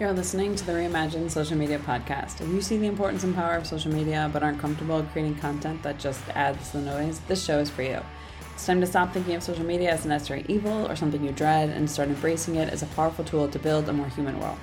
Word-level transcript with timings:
You're 0.00 0.14
listening 0.14 0.54
to 0.54 0.64
the 0.64 0.72
Reimagined 0.72 1.30
Social 1.30 1.58
Media 1.58 1.78
Podcast. 1.78 2.40
If 2.40 2.48
you 2.48 2.62
see 2.62 2.78
the 2.78 2.86
importance 2.86 3.22
and 3.22 3.34
power 3.34 3.56
of 3.56 3.66
social 3.66 3.92
media 3.92 4.30
but 4.32 4.42
aren't 4.42 4.58
comfortable 4.58 5.02
creating 5.12 5.34
content 5.34 5.82
that 5.82 5.98
just 5.98 6.26
adds 6.30 6.70
the 6.70 6.80
noise, 6.80 7.20
this 7.28 7.44
show 7.44 7.58
is 7.58 7.68
for 7.68 7.82
you. 7.82 8.00
It's 8.54 8.64
time 8.64 8.80
to 8.80 8.86
stop 8.86 9.12
thinking 9.12 9.34
of 9.34 9.42
social 9.42 9.62
media 9.62 9.90
as 9.90 10.06
a 10.06 10.08
necessary 10.08 10.46
evil 10.48 10.90
or 10.90 10.96
something 10.96 11.22
you 11.22 11.32
dread 11.32 11.68
and 11.68 11.90
start 11.90 12.08
embracing 12.08 12.54
it 12.54 12.70
as 12.70 12.82
a 12.82 12.86
powerful 12.86 13.26
tool 13.26 13.46
to 13.48 13.58
build 13.58 13.90
a 13.90 13.92
more 13.92 14.08
human 14.08 14.40
world. 14.40 14.56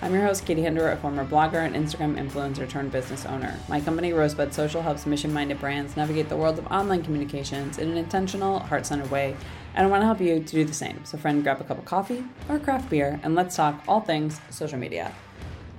I'm 0.00 0.14
your 0.14 0.22
host, 0.22 0.46
Katie 0.46 0.62
Hinder, 0.62 0.90
a 0.90 0.96
former 0.96 1.24
blogger 1.26 1.66
and 1.66 1.74
Instagram 1.74 2.16
influencer 2.16 2.66
turned 2.66 2.90
business 2.90 3.26
owner. 3.26 3.58
My 3.68 3.80
company, 3.80 4.12
Rosebud 4.12 4.54
Social, 4.54 4.80
helps 4.80 5.04
mission 5.04 5.34
minded 5.34 5.60
brands 5.60 5.96
navigate 5.96 6.30
the 6.30 6.36
world 6.36 6.56
of 6.58 6.66
online 6.68 7.02
communications 7.02 7.78
in 7.78 7.90
an 7.90 7.98
intentional, 7.98 8.60
heart 8.60 8.86
centered 8.86 9.10
way. 9.10 9.36
And 9.78 9.86
I 9.86 9.90
want 9.90 10.02
to 10.02 10.06
help 10.06 10.20
you 10.20 10.40
to 10.40 10.52
do 10.52 10.64
the 10.64 10.74
same. 10.74 11.04
So, 11.04 11.16
friend, 11.18 11.40
grab 11.44 11.60
a 11.60 11.64
cup 11.64 11.78
of 11.78 11.84
coffee 11.84 12.24
or 12.48 12.58
craft 12.58 12.90
beer 12.90 13.20
and 13.22 13.36
let's 13.36 13.54
talk 13.54 13.80
all 13.86 14.00
things 14.00 14.40
social 14.50 14.76
media. 14.76 15.14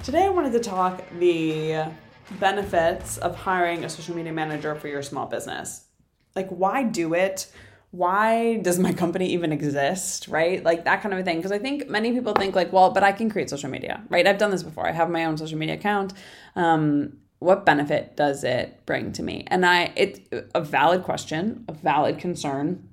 Today, 0.03 0.23
I 0.23 0.29
wanted 0.29 0.53
to 0.53 0.61
talk 0.61 1.03
the 1.19 1.83
benefits 2.39 3.17
of 3.17 3.35
hiring 3.35 3.83
a 3.83 3.89
social 3.89 4.15
media 4.15 4.31
manager 4.31 4.73
for 4.73 4.87
your 4.87 5.03
small 5.03 5.25
business. 5.25 5.83
Like, 6.33 6.47
why 6.47 6.83
do 6.83 7.13
it? 7.13 7.51
why 7.91 8.57
does 8.57 8.77
my 8.77 8.93
company 8.93 9.25
even 9.29 9.51
exist 9.51 10.27
right 10.27 10.63
like 10.63 10.83
that 10.85 11.01
kind 11.01 11.11
of 11.11 11.19
a 11.19 11.23
thing 11.23 11.37
because 11.37 11.51
i 11.51 11.57
think 11.57 11.89
many 11.89 12.11
people 12.11 12.33
think 12.33 12.53
like 12.55 12.71
well 12.71 12.91
but 12.91 13.01
i 13.01 13.11
can 13.11 13.31
create 13.31 13.49
social 13.49 13.67
media 13.67 14.03
right 14.09 14.27
i've 14.27 14.37
done 14.37 14.51
this 14.51 14.61
before 14.61 14.87
i 14.87 14.91
have 14.91 15.09
my 15.09 15.25
own 15.25 15.35
social 15.35 15.57
media 15.57 15.73
account 15.73 16.13
um, 16.55 17.17
what 17.39 17.65
benefit 17.65 18.15
does 18.15 18.43
it 18.43 18.79
bring 18.85 19.11
to 19.11 19.23
me 19.23 19.43
and 19.47 19.65
i 19.65 19.91
it's 19.95 20.19
a 20.53 20.61
valid 20.61 21.01
question 21.01 21.65
a 21.67 21.73
valid 21.73 22.19
concern 22.19 22.88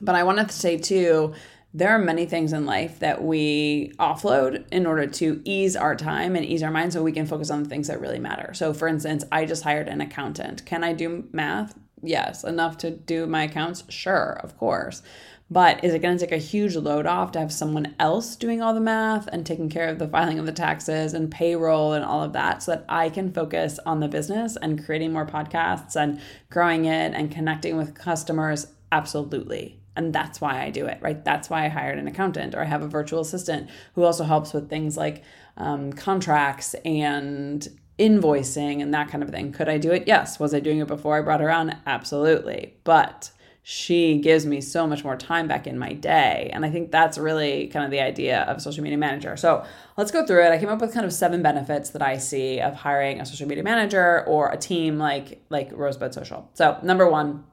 but 0.00 0.14
i 0.14 0.22
wanted 0.22 0.48
to 0.48 0.54
say 0.54 0.76
too 0.76 1.34
there 1.74 1.90
are 1.90 1.98
many 1.98 2.24
things 2.24 2.52
in 2.52 2.64
life 2.64 2.98
that 3.00 3.22
we 3.22 3.92
offload 3.98 4.64
in 4.72 4.86
order 4.86 5.06
to 5.06 5.42
ease 5.44 5.76
our 5.76 5.94
time 5.94 6.34
and 6.34 6.44
ease 6.44 6.62
our 6.62 6.70
mind 6.70 6.92
so 6.92 7.02
we 7.02 7.12
can 7.12 7.26
focus 7.26 7.50
on 7.50 7.62
the 7.62 7.68
things 7.68 7.88
that 7.88 8.00
really 8.00 8.18
matter. 8.18 8.54
So, 8.54 8.72
for 8.72 8.88
instance, 8.88 9.22
I 9.30 9.44
just 9.44 9.64
hired 9.64 9.86
an 9.86 10.00
accountant. 10.00 10.64
Can 10.64 10.82
I 10.82 10.94
do 10.94 11.28
math? 11.30 11.78
Yes. 12.02 12.42
Enough 12.42 12.78
to 12.78 12.90
do 12.90 13.26
my 13.26 13.44
accounts? 13.44 13.84
Sure, 13.90 14.40
of 14.42 14.56
course. 14.56 15.02
But 15.50 15.82
is 15.82 15.94
it 15.94 16.00
going 16.00 16.16
to 16.16 16.26
take 16.26 16.34
a 16.34 16.42
huge 16.42 16.76
load 16.76 17.06
off 17.06 17.32
to 17.32 17.38
have 17.38 17.52
someone 17.52 17.94
else 17.98 18.36
doing 18.36 18.60
all 18.60 18.74
the 18.74 18.80
math 18.80 19.28
and 19.28 19.46
taking 19.46 19.70
care 19.70 19.88
of 19.88 19.98
the 19.98 20.08
filing 20.08 20.38
of 20.38 20.46
the 20.46 20.52
taxes 20.52 21.14
and 21.14 21.30
payroll 21.30 21.94
and 21.94 22.04
all 22.04 22.22
of 22.22 22.34
that 22.34 22.62
so 22.62 22.72
that 22.72 22.84
I 22.88 23.08
can 23.08 23.32
focus 23.32 23.78
on 23.86 24.00
the 24.00 24.08
business 24.08 24.56
and 24.56 24.84
creating 24.84 25.12
more 25.12 25.26
podcasts 25.26 25.96
and 25.96 26.20
growing 26.50 26.84
it 26.84 27.14
and 27.14 27.30
connecting 27.30 27.76
with 27.76 27.94
customers? 27.94 28.66
Absolutely. 28.92 29.77
And 29.98 30.12
that's 30.12 30.40
why 30.40 30.62
I 30.62 30.70
do 30.70 30.86
it, 30.86 30.98
right? 31.00 31.22
That's 31.24 31.50
why 31.50 31.64
I 31.64 31.68
hired 31.68 31.98
an 31.98 32.06
accountant 32.06 32.54
or 32.54 32.60
I 32.60 32.66
have 32.66 32.82
a 32.82 32.88
virtual 32.88 33.20
assistant 33.20 33.68
who 33.96 34.04
also 34.04 34.22
helps 34.22 34.52
with 34.52 34.70
things 34.70 34.96
like 34.96 35.24
um, 35.56 35.92
contracts 35.92 36.74
and 36.84 37.66
invoicing 37.98 38.80
and 38.80 38.94
that 38.94 39.08
kind 39.08 39.24
of 39.24 39.30
thing. 39.30 39.50
Could 39.50 39.68
I 39.68 39.76
do 39.76 39.90
it? 39.90 40.04
Yes. 40.06 40.38
Was 40.38 40.54
I 40.54 40.60
doing 40.60 40.78
it 40.78 40.86
before 40.86 41.18
I 41.18 41.20
brought 41.20 41.40
her 41.40 41.50
on? 41.50 41.76
Absolutely. 41.84 42.76
But 42.84 43.32
she 43.64 44.18
gives 44.18 44.46
me 44.46 44.60
so 44.60 44.86
much 44.86 45.02
more 45.02 45.16
time 45.16 45.48
back 45.48 45.66
in 45.66 45.76
my 45.76 45.94
day. 45.94 46.48
And 46.52 46.64
I 46.64 46.70
think 46.70 46.92
that's 46.92 47.18
really 47.18 47.66
kind 47.66 47.84
of 47.84 47.90
the 47.90 48.00
idea 48.00 48.42
of 48.42 48.58
a 48.58 48.60
social 48.60 48.84
media 48.84 48.98
manager. 48.98 49.36
So 49.36 49.64
let's 49.96 50.12
go 50.12 50.24
through 50.24 50.44
it. 50.46 50.52
I 50.52 50.58
came 50.58 50.68
up 50.68 50.80
with 50.80 50.94
kind 50.94 51.04
of 51.04 51.12
seven 51.12 51.42
benefits 51.42 51.90
that 51.90 52.02
I 52.02 52.18
see 52.18 52.60
of 52.60 52.76
hiring 52.76 53.20
a 53.20 53.26
social 53.26 53.48
media 53.48 53.64
manager 53.64 54.24
or 54.26 54.48
a 54.50 54.56
team 54.56 54.96
like 54.96 55.44
like 55.50 55.70
Rosebud 55.72 56.14
Social. 56.14 56.48
So 56.54 56.78
number 56.84 57.10
one 57.10 57.44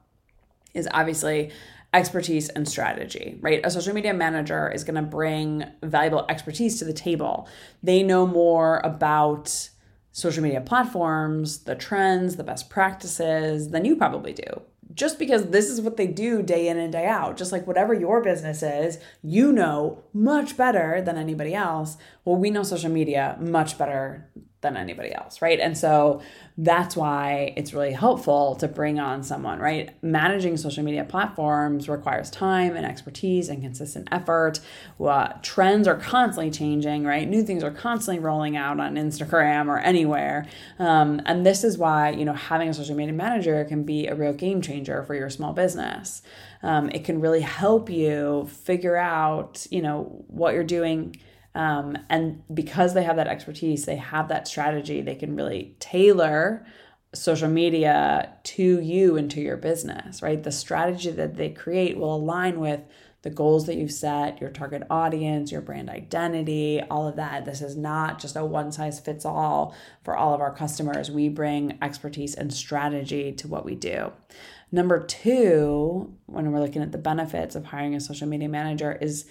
is 0.76 0.88
obviously 0.92 1.50
expertise 1.96 2.50
and 2.50 2.68
strategy, 2.68 3.38
right? 3.40 3.60
A 3.64 3.70
social 3.70 3.94
media 3.94 4.12
manager 4.12 4.70
is 4.70 4.84
going 4.84 4.96
to 4.96 5.02
bring 5.02 5.64
valuable 5.82 6.26
expertise 6.28 6.78
to 6.78 6.84
the 6.84 6.92
table. 6.92 7.48
They 7.82 8.02
know 8.02 8.26
more 8.26 8.80
about 8.84 9.70
social 10.12 10.42
media 10.42 10.60
platforms, 10.60 11.64
the 11.64 11.74
trends, 11.74 12.36
the 12.36 12.44
best 12.44 12.68
practices 12.68 13.70
than 13.70 13.86
you 13.86 13.96
probably 13.96 14.34
do. 14.34 14.62
Just 14.92 15.18
because 15.18 15.46
this 15.46 15.68
is 15.68 15.80
what 15.80 15.96
they 15.96 16.06
do 16.06 16.42
day 16.42 16.68
in 16.68 16.78
and 16.78 16.92
day 16.92 17.06
out, 17.06 17.36
just 17.36 17.50
like 17.50 17.66
whatever 17.66 17.92
your 17.92 18.22
business 18.22 18.62
is, 18.62 18.98
you 19.22 19.50
know 19.50 20.02
much 20.12 20.56
better 20.56 21.02
than 21.02 21.16
anybody 21.16 21.54
else. 21.54 21.96
Well, 22.24 22.36
we 22.36 22.50
know 22.50 22.62
social 22.62 22.90
media 22.90 23.36
much 23.40 23.78
better 23.78 24.30
than 24.62 24.76
anybody 24.76 25.14
else, 25.14 25.42
right? 25.42 25.60
And 25.60 25.76
so 25.76 26.22
that's 26.56 26.96
why 26.96 27.52
it's 27.56 27.74
really 27.74 27.92
helpful 27.92 28.56
to 28.56 28.66
bring 28.66 28.98
on 28.98 29.22
someone, 29.22 29.58
right? 29.58 29.90
Managing 30.02 30.56
social 30.56 30.82
media 30.82 31.04
platforms 31.04 31.88
requires 31.88 32.30
time 32.30 32.74
and 32.74 32.86
expertise 32.86 33.50
and 33.50 33.62
consistent 33.62 34.08
effort. 34.10 34.60
Trends 35.42 35.86
are 35.86 35.96
constantly 35.96 36.50
changing, 36.50 37.04
right? 37.04 37.28
New 37.28 37.42
things 37.42 37.62
are 37.62 37.70
constantly 37.70 38.18
rolling 38.18 38.56
out 38.56 38.80
on 38.80 38.94
Instagram 38.94 39.68
or 39.68 39.78
anywhere. 39.78 40.46
Um, 40.78 41.20
and 41.26 41.44
this 41.44 41.62
is 41.62 41.76
why, 41.76 42.10
you 42.10 42.24
know, 42.24 42.32
having 42.32 42.68
a 42.68 42.74
social 42.74 42.96
media 42.96 43.12
manager 43.12 43.62
can 43.66 43.84
be 43.84 44.06
a 44.06 44.14
real 44.14 44.32
game 44.32 44.62
changer 44.62 45.02
for 45.02 45.14
your 45.14 45.28
small 45.28 45.52
business. 45.52 46.22
Um, 46.62 46.88
it 46.90 47.04
can 47.04 47.20
really 47.20 47.42
help 47.42 47.90
you 47.90 48.48
figure 48.50 48.96
out, 48.96 49.66
you 49.70 49.82
know, 49.82 50.24
what 50.28 50.54
you're 50.54 50.64
doing 50.64 51.16
um, 51.56 51.96
and 52.10 52.42
because 52.52 52.92
they 52.92 53.02
have 53.02 53.16
that 53.16 53.28
expertise, 53.28 53.86
they 53.86 53.96
have 53.96 54.28
that 54.28 54.46
strategy, 54.46 55.00
they 55.00 55.14
can 55.14 55.34
really 55.34 55.74
tailor 55.80 56.66
social 57.14 57.48
media 57.48 58.34
to 58.42 58.78
you 58.80 59.16
and 59.16 59.30
to 59.30 59.40
your 59.40 59.56
business, 59.56 60.20
right? 60.20 60.42
The 60.42 60.52
strategy 60.52 61.10
that 61.12 61.36
they 61.36 61.48
create 61.48 61.96
will 61.96 62.14
align 62.14 62.60
with 62.60 62.80
the 63.22 63.30
goals 63.30 63.64
that 63.66 63.76
you've 63.76 63.90
set, 63.90 64.38
your 64.38 64.50
target 64.50 64.82
audience, 64.90 65.50
your 65.50 65.62
brand 65.62 65.88
identity, 65.88 66.82
all 66.90 67.08
of 67.08 67.16
that. 67.16 67.46
This 67.46 67.62
is 67.62 67.74
not 67.74 68.20
just 68.20 68.36
a 68.36 68.44
one 68.44 68.70
size 68.70 69.00
fits 69.00 69.24
all 69.24 69.74
for 70.04 70.14
all 70.14 70.34
of 70.34 70.42
our 70.42 70.54
customers. 70.54 71.10
We 71.10 71.30
bring 71.30 71.78
expertise 71.80 72.34
and 72.34 72.52
strategy 72.52 73.32
to 73.32 73.48
what 73.48 73.64
we 73.64 73.74
do. 73.76 74.12
Number 74.70 75.02
two, 75.02 76.12
when 76.26 76.52
we're 76.52 76.60
looking 76.60 76.82
at 76.82 76.92
the 76.92 76.98
benefits 76.98 77.54
of 77.56 77.64
hiring 77.64 77.94
a 77.94 78.00
social 78.00 78.28
media 78.28 78.48
manager, 78.50 78.92
is 78.92 79.24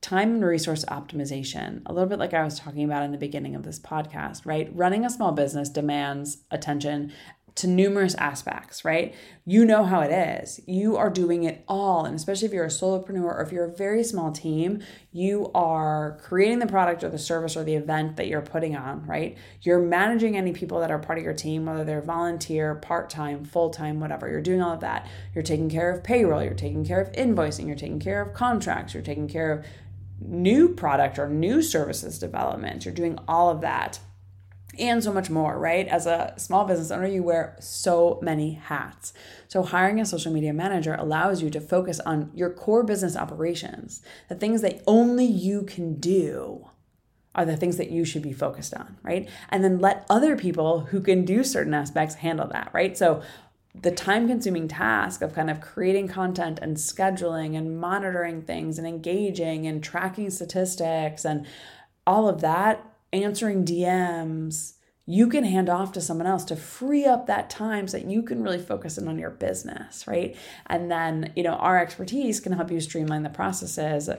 time 0.00 0.34
and 0.34 0.44
resource 0.44 0.84
optimization, 0.86 1.82
a 1.86 1.92
little 1.92 2.08
bit 2.08 2.18
like 2.18 2.34
I 2.34 2.44
was 2.44 2.58
talking 2.58 2.84
about 2.84 3.02
in 3.02 3.12
the 3.12 3.18
beginning 3.18 3.54
of 3.54 3.64
this 3.64 3.78
podcast, 3.78 4.46
right? 4.46 4.70
Running 4.74 5.04
a 5.04 5.10
small 5.10 5.32
business 5.32 5.68
demands 5.68 6.38
attention 6.50 7.12
to 7.56 7.66
numerous 7.66 8.14
aspects, 8.16 8.84
right? 8.84 9.14
You 9.46 9.64
know 9.64 9.84
how 9.84 10.00
it 10.00 10.12
is. 10.12 10.60
You 10.66 10.98
are 10.98 11.08
doing 11.08 11.44
it 11.44 11.64
all. 11.66 12.04
And 12.04 12.14
especially 12.14 12.48
if 12.48 12.52
you're 12.52 12.66
a 12.66 12.68
solopreneur 12.68 13.24
or 13.24 13.40
if 13.40 13.50
you're 13.50 13.64
a 13.64 13.72
very 13.72 14.04
small 14.04 14.30
team, 14.30 14.82
you 15.10 15.50
are 15.54 16.18
creating 16.22 16.58
the 16.58 16.66
product 16.66 17.02
or 17.02 17.08
the 17.08 17.18
service 17.18 17.56
or 17.56 17.64
the 17.64 17.74
event 17.74 18.16
that 18.16 18.26
you're 18.28 18.42
putting 18.42 18.76
on, 18.76 19.06
right? 19.06 19.38
You're 19.62 19.80
managing 19.80 20.36
any 20.36 20.52
people 20.52 20.80
that 20.80 20.90
are 20.90 20.98
part 20.98 21.18
of 21.18 21.24
your 21.24 21.32
team, 21.32 21.64
whether 21.64 21.82
they're 21.82 22.02
volunteer, 22.02 22.74
part 22.74 23.08
time, 23.08 23.42
full 23.46 23.70
time, 23.70 24.00
whatever. 24.00 24.28
You're 24.28 24.42
doing 24.42 24.60
all 24.60 24.74
of 24.74 24.80
that. 24.80 25.08
You're 25.34 25.42
taking 25.42 25.70
care 25.70 25.90
of 25.90 26.04
payroll, 26.04 26.42
you're 26.42 26.52
taking 26.52 26.84
care 26.84 27.00
of 27.00 27.10
invoicing, 27.12 27.66
you're 27.66 27.76
taking 27.76 28.00
care 28.00 28.20
of 28.20 28.34
contracts, 28.34 28.92
you're 28.92 29.02
taking 29.02 29.28
care 29.28 29.50
of 29.50 29.64
new 30.20 30.68
product 30.68 31.18
or 31.18 31.28
new 31.28 31.62
services 31.62 32.18
development. 32.18 32.84
You're 32.84 32.94
doing 32.94 33.18
all 33.28 33.50
of 33.50 33.60
that 33.60 34.00
and 34.78 35.02
so 35.02 35.12
much 35.12 35.30
more, 35.30 35.58
right? 35.58 35.86
As 35.88 36.06
a 36.06 36.34
small 36.36 36.64
business 36.64 36.90
owner, 36.90 37.06
you 37.06 37.22
wear 37.22 37.56
so 37.60 38.18
many 38.22 38.52
hats. 38.52 39.12
So, 39.48 39.62
hiring 39.62 40.00
a 40.00 40.04
social 40.04 40.32
media 40.32 40.52
manager 40.52 40.94
allows 40.94 41.42
you 41.42 41.50
to 41.50 41.60
focus 41.60 42.00
on 42.00 42.30
your 42.34 42.50
core 42.50 42.82
business 42.82 43.16
operations, 43.16 44.02
the 44.28 44.34
things 44.34 44.62
that 44.62 44.82
only 44.86 45.24
you 45.24 45.62
can 45.62 45.98
do. 45.98 46.68
Are 47.34 47.44
the 47.44 47.56
things 47.56 47.76
that 47.76 47.90
you 47.90 48.06
should 48.06 48.22
be 48.22 48.32
focused 48.32 48.72
on, 48.72 48.96
right? 49.02 49.28
And 49.50 49.62
then 49.62 49.78
let 49.78 50.06
other 50.08 50.36
people 50.36 50.80
who 50.80 51.02
can 51.02 51.26
do 51.26 51.44
certain 51.44 51.74
aspects 51.74 52.14
handle 52.14 52.48
that, 52.48 52.70
right? 52.72 52.96
So, 52.96 53.20
the 53.82 53.90
time 53.90 54.26
consuming 54.28 54.68
task 54.68 55.22
of 55.22 55.34
kind 55.34 55.50
of 55.50 55.60
creating 55.60 56.08
content 56.08 56.58
and 56.62 56.76
scheduling 56.76 57.56
and 57.56 57.78
monitoring 57.78 58.42
things 58.42 58.78
and 58.78 58.86
engaging 58.86 59.66
and 59.66 59.82
tracking 59.82 60.30
statistics 60.30 61.24
and 61.24 61.46
all 62.06 62.28
of 62.28 62.40
that, 62.40 62.84
answering 63.12 63.64
DMs, 63.64 64.74
you 65.06 65.28
can 65.28 65.44
hand 65.44 65.68
off 65.68 65.92
to 65.92 66.00
someone 66.00 66.26
else 66.26 66.44
to 66.44 66.56
free 66.56 67.04
up 67.04 67.26
that 67.26 67.48
time 67.48 67.86
so 67.86 67.98
that 67.98 68.10
you 68.10 68.22
can 68.22 68.42
really 68.42 68.58
focus 68.58 68.98
in 68.98 69.06
on 69.06 69.18
your 69.18 69.30
business, 69.30 70.06
right? 70.06 70.36
And 70.66 70.90
then, 70.90 71.32
you 71.36 71.44
know, 71.44 71.54
our 71.54 71.78
expertise 71.78 72.40
can 72.40 72.52
help 72.52 72.70
you 72.70 72.80
streamline 72.80 73.22
the 73.22 73.30
processes 73.30 74.10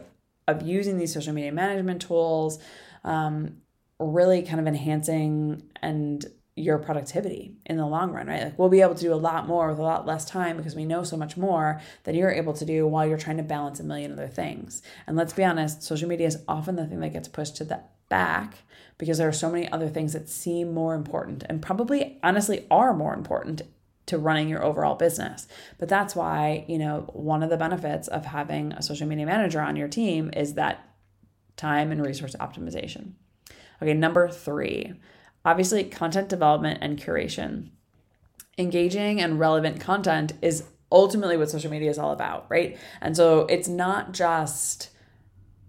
of 0.47 0.61
using 0.61 0.97
these 0.97 1.13
social 1.13 1.33
media 1.33 1.51
management 1.51 2.01
tools, 2.01 2.59
um, 3.03 3.57
really 3.99 4.41
kind 4.43 4.59
of 4.59 4.67
enhancing 4.67 5.63
and 5.81 6.25
your 6.57 6.77
productivity 6.79 7.55
in 7.65 7.77
the 7.77 7.85
long 7.85 8.11
run, 8.11 8.27
right? 8.27 8.43
Like 8.43 8.59
we'll 8.59 8.69
be 8.69 8.81
able 8.81 8.95
to 8.95 9.01
do 9.01 9.13
a 9.13 9.15
lot 9.15 9.47
more 9.47 9.69
with 9.69 9.79
a 9.79 9.83
lot 9.83 10.07
less 10.07 10.25
time 10.25 10.57
because 10.57 10.75
we 10.75 10.85
know 10.85 11.03
so 11.03 11.15
much 11.15 11.37
more 11.37 11.79
than 12.03 12.15
you're 12.15 12.31
able 12.31 12.53
to 12.53 12.65
do 12.65 12.87
while 12.87 13.07
you're 13.07 13.17
trying 13.17 13.37
to 13.37 13.43
balance 13.43 13.79
a 13.79 13.83
million 13.83 14.11
other 14.11 14.27
things. 14.27 14.81
And 15.05 15.15
let's 15.15 15.33
be 15.33 15.43
honest, 15.43 15.83
social 15.83 16.09
media 16.09 16.27
is 16.27 16.39
often 16.47 16.75
the 16.75 16.85
thing 16.85 16.99
that 17.01 17.13
gets 17.13 17.27
pushed 17.27 17.57
to 17.57 17.63
the 17.63 17.81
back 18.09 18.57
because 18.97 19.19
there 19.19 19.27
are 19.27 19.33
so 19.33 19.51
many 19.51 19.71
other 19.71 19.87
things 19.87 20.13
that 20.13 20.27
seem 20.27 20.73
more 20.73 20.95
important 20.95 21.43
and 21.47 21.61
probably 21.61 22.17
honestly 22.23 22.65
are 22.71 22.93
more 22.93 23.13
important 23.13 23.61
to 24.07 24.17
running 24.17 24.49
your 24.49 24.63
overall 24.63 24.95
business. 24.95 25.47
But 25.77 25.89
that's 25.89 26.15
why, 26.15 26.65
you 26.67 26.79
know, 26.79 27.09
one 27.13 27.43
of 27.43 27.49
the 27.49 27.57
benefits 27.57 28.07
of 28.07 28.25
having 28.25 28.71
a 28.73 28.81
social 28.81 29.07
media 29.07 29.25
manager 29.25 29.61
on 29.61 29.75
your 29.75 29.89
team 29.89 30.31
is 30.35 30.55
that 30.55 30.83
time 31.55 31.91
and 31.91 32.03
resource 32.03 32.35
optimization. 32.39 33.11
Okay, 33.81 33.93
number 33.93 34.29
three, 34.29 34.93
obviously, 35.47 35.85
content 35.85 36.27
development 36.27 36.79
and 36.81 36.99
curation. 36.99 37.69
Engaging 38.57 39.21
and 39.21 39.39
relevant 39.39 39.79
content 39.79 40.33
is 40.41 40.65
ultimately 40.91 41.37
what 41.37 41.49
social 41.49 41.71
media 41.71 41.89
is 41.89 41.97
all 41.97 42.11
about, 42.11 42.45
right? 42.49 42.77
And 42.99 43.15
so 43.15 43.45
it's 43.45 43.69
not 43.69 44.11
just, 44.11 44.89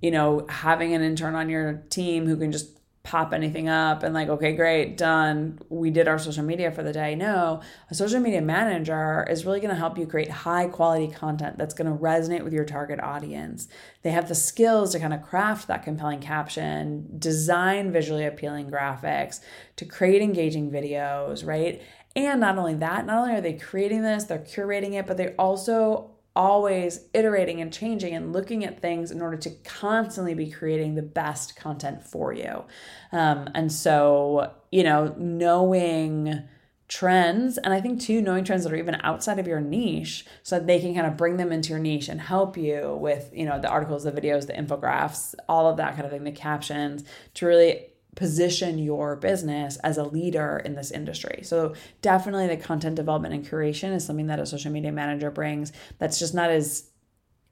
you 0.02 0.10
know, 0.10 0.46
having 0.48 0.94
an 0.94 1.02
intern 1.02 1.36
on 1.36 1.48
your 1.48 1.84
team 1.90 2.26
who 2.26 2.36
can 2.36 2.50
just 2.50 2.77
pop 3.08 3.32
anything 3.32 3.70
up 3.70 4.02
and 4.02 4.12
like, 4.12 4.28
okay, 4.28 4.55
great, 4.55 4.99
done. 4.99 5.58
We 5.70 5.90
did 5.90 6.08
our 6.08 6.19
social 6.19 6.44
media 6.44 6.70
for 6.70 6.82
the 6.82 6.93
day. 6.93 7.14
No, 7.14 7.62
a 7.90 7.94
social 7.94 8.20
media 8.20 8.43
manager 8.43 9.26
is 9.31 9.46
really 9.46 9.60
going 9.60 9.70
to 9.70 9.76
help 9.76 9.96
you 9.96 10.06
create 10.06 10.31
high 10.31 10.69
quality 10.69 11.08
content 11.08 11.56
that's 11.56 11.72
going 11.72 11.90
to 11.90 11.99
resonate 11.99 12.44
with 12.44 12.52
your 12.52 12.66
target 12.66 13.00
audience. 13.00 13.66
They 14.02 14.10
have 14.10 14.28
the 14.28 14.34
skills 14.34 14.93
to 14.93 15.00
kind 15.00 15.14
of 15.14 15.22
craft 15.22 15.69
that 15.69 15.82
compelling 15.82 16.20
caption, 16.20 17.08
design 17.19 17.93
visually 17.93 18.26
appealing 18.26 18.70
graphics, 18.70 19.40
to 19.76 19.87
create 19.87 20.20
engaging 20.20 20.70
videos, 20.70 21.46
right? 21.46 21.81
And 22.14 22.43
not 22.43 22.58
only 22.58 22.75
that, 22.75 23.06
not 23.06 23.22
only 23.22 23.37
are 23.37 23.40
they 23.40 23.54
creating 23.54 24.02
this, 24.02 24.25
they're 24.25 24.38
curating 24.38 24.99
it, 24.99 25.06
but 25.06 25.16
they 25.16 25.28
also 25.37 26.11
always 26.38 27.00
iterating 27.12 27.61
and 27.61 27.73
changing 27.73 28.14
and 28.14 28.32
looking 28.32 28.64
at 28.64 28.81
things 28.81 29.11
in 29.11 29.20
order 29.20 29.37
to 29.37 29.50
constantly 29.64 30.35
be 30.35 30.49
creating 30.49 30.94
the 30.94 31.02
best 31.02 31.56
content 31.56 32.02
for 32.05 32.32
you. 32.32 32.64
Um, 33.11 33.50
and 33.56 33.73
so, 33.73 34.52
you 34.70 34.85
know, 34.85 35.14
knowing 35.19 36.44
trends 36.87 37.58
and 37.58 37.75
i 37.75 37.82
think 37.82 38.00
too 38.00 38.23
knowing 38.23 38.43
trends 38.43 38.64
that 38.64 38.73
are 38.73 38.76
even 38.76 38.96
outside 39.02 39.38
of 39.38 39.46
your 39.46 39.61
niche 39.61 40.25
so 40.43 40.58
that 40.58 40.67
they 40.67 40.81
can 40.81 40.94
kind 40.94 41.06
of 41.06 41.19
bring 41.19 41.37
them 41.37 41.52
into 41.52 41.69
your 41.69 41.79
niche 41.79 42.08
and 42.08 42.19
help 42.19 42.56
you 42.56 42.96
with 42.99 43.31
you 43.35 43.44
know 43.44 43.61
the 43.61 43.69
articles 43.69 44.05
the 44.05 44.11
videos 44.11 44.46
the 44.46 44.55
infographics 44.55 45.35
all 45.50 45.69
of 45.69 45.76
that 45.76 45.93
kind 45.93 46.06
of 46.06 46.11
thing 46.11 46.25
the 46.25 46.32
captions 46.32 47.05
to 47.35 47.44
really 47.44 47.88
position 48.18 48.80
your 48.80 49.14
business 49.14 49.76
as 49.84 49.96
a 49.96 50.02
leader 50.02 50.60
in 50.64 50.74
this 50.74 50.90
industry. 50.90 51.40
So, 51.44 51.74
definitely 52.02 52.48
the 52.48 52.56
content 52.56 52.96
development 52.96 53.32
and 53.32 53.46
curation 53.46 53.94
is 53.94 54.04
something 54.04 54.26
that 54.26 54.40
a 54.40 54.44
social 54.44 54.72
media 54.72 54.90
manager 54.90 55.30
brings 55.30 55.72
that's 55.98 56.18
just 56.18 56.34
not 56.34 56.50
as 56.50 56.90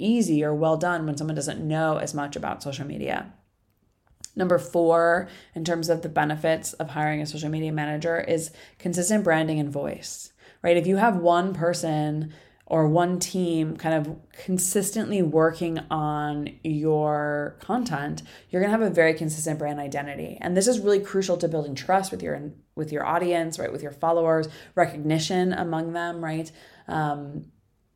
easy 0.01 0.43
or 0.43 0.53
well 0.53 0.77
done 0.77 1.07
when 1.07 1.17
someone 1.17 1.37
doesn't 1.37 1.67
know 1.67 1.99
as 1.99 2.15
much 2.15 2.35
about 2.35 2.65
social 2.65 2.85
media. 2.85 3.33
Number 4.35 4.59
four, 4.59 5.29
in 5.55 5.65
terms 5.65 5.89
of 5.89 6.03
the 6.03 6.09
benefits 6.09 6.73
of 6.73 6.91
hiring 6.91 7.23
a 7.23 7.27
social 7.27 7.49
media 7.49 7.71
manager, 7.71 8.21
is 8.21 8.51
consistent 8.81 9.23
branding 9.23 9.61
and 9.61 9.71
voice, 9.71 10.33
right? 10.63 10.77
If 10.77 10.89
you 10.89 10.97
have 10.97 11.17
one 11.17 11.55
person 11.55 12.35
or 12.67 12.89
one 12.89 13.21
team 13.21 13.77
kind 13.77 13.95
of 13.95 14.17
consistently 14.45 15.23
working 15.23 15.79
on 15.91 16.51
your 16.65 17.57
content 17.61 18.23
you're 18.51 18.61
going 18.61 18.73
to 18.73 18.79
have 18.79 18.87
a 18.87 18.93
very 18.93 19.15
consistent 19.15 19.59
brand 19.59 19.79
identity. 19.79 20.37
And 20.41 20.57
this 20.57 20.67
is 20.67 20.81
really 20.81 21.01
crucial 21.01 21.37
to 21.39 21.49
building 21.49 21.75
trust 21.75 22.11
with 22.11 22.23
your 22.23 22.53
with 22.75 22.93
your 22.93 23.07
audience 23.07 23.59
right 23.59 23.73
with 23.73 23.83
your 23.83 23.93
followers 23.93 24.49
recognition 24.75 25.53
among 25.53 25.93
them 25.93 26.23
right? 26.23 26.51
Um, 26.89 27.47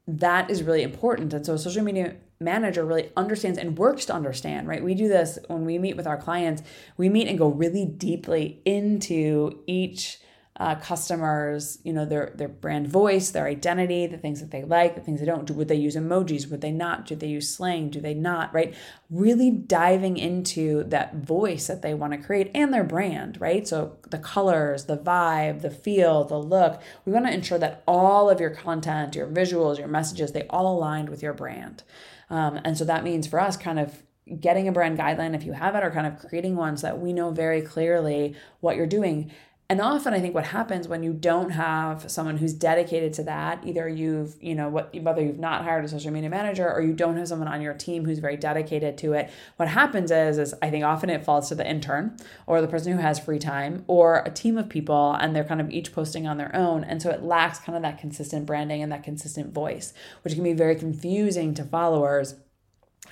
that 0.06 0.50
is 0.50 0.62
really 0.62 0.82
important. 0.82 1.34
And 1.34 1.44
so 1.44 1.54
a 1.54 1.58
social 1.58 1.84
media 1.84 2.16
manager 2.40 2.84
really 2.84 3.12
understands 3.16 3.58
and 3.58 3.76
works 3.76 4.06
to 4.06 4.14
understand 4.14 4.68
right? 4.68 4.82
We 4.82 4.94
do 4.94 5.08
this 5.08 5.38
when 5.48 5.64
we 5.64 5.78
meet 5.78 5.96
with 5.96 6.06
our 6.06 6.16
clients 6.16 6.62
we 6.96 7.08
meet 7.08 7.28
and 7.28 7.38
go 7.38 7.48
really 7.48 7.84
deeply 7.84 8.62
into 8.64 9.62
each 9.66 10.20
uh, 10.60 10.74
customers, 10.74 11.78
you 11.84 11.92
know, 11.92 12.04
their 12.04 12.32
their 12.34 12.46
brand 12.46 12.86
voice, 12.86 13.30
their 13.30 13.46
identity, 13.46 14.06
the 14.06 14.18
things 14.18 14.40
that 14.40 14.50
they 14.50 14.62
like, 14.62 14.94
the 14.94 15.00
things 15.00 15.18
they 15.18 15.24
don't. 15.24 15.46
Do 15.46 15.54
would 15.54 15.68
they 15.68 15.74
use 15.74 15.96
emojis? 15.96 16.50
Would 16.50 16.60
they 16.60 16.70
not? 16.70 17.06
Do 17.06 17.16
they 17.16 17.28
use 17.28 17.48
slang? 17.48 17.88
Do 17.88 17.98
they 17.98 18.12
not? 18.12 18.52
Right? 18.52 18.74
Really 19.08 19.50
diving 19.50 20.18
into 20.18 20.84
that 20.84 21.14
voice 21.14 21.66
that 21.66 21.80
they 21.80 21.94
want 21.94 22.12
to 22.12 22.18
create 22.18 22.50
and 22.54 22.74
their 22.74 22.84
brand, 22.84 23.40
right? 23.40 23.66
So 23.66 23.96
the 24.10 24.18
colors, 24.18 24.84
the 24.84 24.98
vibe, 24.98 25.62
the 25.62 25.70
feel, 25.70 26.24
the 26.24 26.38
look. 26.38 26.82
We 27.06 27.12
want 27.12 27.24
to 27.24 27.32
ensure 27.32 27.58
that 27.58 27.82
all 27.88 28.28
of 28.28 28.38
your 28.38 28.50
content, 28.50 29.14
your 29.14 29.28
visuals, 29.28 29.78
your 29.78 29.88
messages, 29.88 30.32
they 30.32 30.46
all 30.50 30.76
aligned 30.76 31.08
with 31.08 31.22
your 31.22 31.32
brand. 31.32 31.84
Um, 32.28 32.60
and 32.64 32.76
so 32.76 32.84
that 32.84 33.02
means 33.02 33.26
for 33.26 33.40
us, 33.40 33.56
kind 33.56 33.78
of 33.78 34.02
getting 34.38 34.68
a 34.68 34.72
brand 34.72 34.98
guideline 34.98 35.34
if 35.34 35.44
you 35.44 35.54
have 35.54 35.74
it, 35.74 35.82
or 35.82 35.90
kind 35.90 36.06
of 36.06 36.18
creating 36.28 36.54
ones 36.54 36.82
that 36.82 37.00
we 37.00 37.14
know 37.14 37.30
very 37.30 37.62
clearly 37.62 38.36
what 38.60 38.76
you're 38.76 38.86
doing 38.86 39.32
and 39.70 39.80
often 39.80 40.12
i 40.12 40.20
think 40.20 40.34
what 40.34 40.46
happens 40.46 40.86
when 40.86 41.02
you 41.02 41.12
don't 41.12 41.50
have 41.50 42.10
someone 42.10 42.36
who's 42.36 42.52
dedicated 42.52 43.12
to 43.14 43.22
that 43.22 43.64
either 43.64 43.88
you've 43.88 44.36
you 44.42 44.54
know 44.54 44.68
what 44.68 44.94
whether 45.00 45.22
you've 45.22 45.38
not 45.38 45.64
hired 45.64 45.84
a 45.84 45.88
social 45.88 46.10
media 46.10 46.28
manager 46.28 46.70
or 46.70 46.82
you 46.82 46.92
don't 46.92 47.16
have 47.16 47.28
someone 47.28 47.48
on 47.48 47.62
your 47.62 47.74
team 47.74 48.04
who's 48.04 48.18
very 48.18 48.36
dedicated 48.36 48.98
to 48.98 49.14
it 49.14 49.30
what 49.56 49.68
happens 49.68 50.10
is 50.10 50.36
is 50.36 50.54
i 50.60 50.68
think 50.68 50.84
often 50.84 51.08
it 51.08 51.24
falls 51.24 51.48
to 51.48 51.54
the 51.54 51.66
intern 51.68 52.14
or 52.46 52.60
the 52.60 52.68
person 52.68 52.92
who 52.92 52.98
has 52.98 53.18
free 53.18 53.38
time 53.38 53.84
or 53.86 54.22
a 54.26 54.30
team 54.30 54.58
of 54.58 54.68
people 54.68 55.12
and 55.20 55.34
they're 55.34 55.44
kind 55.44 55.60
of 55.60 55.70
each 55.70 55.92
posting 55.92 56.26
on 56.26 56.36
their 56.36 56.54
own. 56.54 56.84
And 56.84 57.00
so 57.00 57.10
it 57.10 57.22
lacks 57.22 57.58
kind 57.58 57.76
of 57.76 57.82
that 57.82 57.98
consistent 57.98 58.46
branding 58.46 58.82
and 58.82 58.90
that 58.92 59.02
consistent 59.02 59.52
voice 59.52 59.92
which 60.22 60.34
can 60.34 60.42
be 60.42 60.52
very 60.52 60.76
confusing 60.76 61.54
to 61.54 61.64
followers 61.64 62.34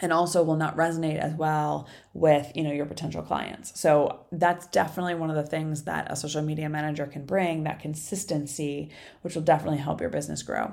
and 0.00 0.12
also 0.12 0.43
will 0.43 0.56
not 0.56 0.77
resonate 0.77 1.19
as 1.19 1.35
well 1.35 1.89
with 2.15 2.53
you 2.55 2.62
know 2.62 2.73
your 2.73 2.87
potential 2.87 3.23
clients. 3.23 3.79
So 3.79 4.27
that's 4.33 4.67
definitely 4.67 5.15
one 5.15 5.31
of 5.31 5.37
the 5.37 5.43
things 5.43 5.85
that 5.85 6.11
a 6.11 6.17
social 6.17 6.43
media 6.43 6.69
manager 6.69 7.06
can 7.06 7.25
bring 7.25 7.65
that 7.65 7.81
consistency 7.81 8.91
which 9.23 9.35
will 9.35 9.43
definitely 9.43 9.79
help 9.79 10.00
your 10.00 10.11
business 10.11 10.43
grow. 10.43 10.73